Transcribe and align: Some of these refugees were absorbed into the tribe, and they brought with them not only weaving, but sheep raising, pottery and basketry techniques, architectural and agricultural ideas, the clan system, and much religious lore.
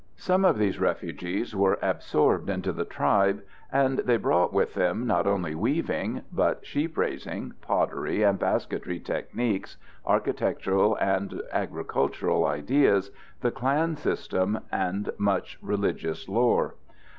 Some 0.17 0.45
of 0.45 0.57
these 0.57 0.79
refugees 0.79 1.55
were 1.55 1.77
absorbed 1.79 2.49
into 2.49 2.71
the 2.73 2.85
tribe, 2.85 3.43
and 3.71 3.99
they 3.99 4.17
brought 4.17 4.51
with 4.51 4.73
them 4.73 5.05
not 5.05 5.27
only 5.27 5.53
weaving, 5.53 6.23
but 6.33 6.65
sheep 6.65 6.97
raising, 6.97 7.53
pottery 7.61 8.23
and 8.23 8.39
basketry 8.39 8.99
techniques, 8.99 9.77
architectural 10.03 10.95
and 10.95 11.39
agricultural 11.51 12.45
ideas, 12.45 13.11
the 13.41 13.51
clan 13.51 13.95
system, 13.95 14.61
and 14.71 15.11
much 15.19 15.59
religious 15.61 16.27
lore. 16.27 16.73